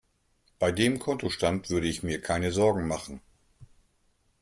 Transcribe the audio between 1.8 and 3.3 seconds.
ich mir keine Sorgen machen.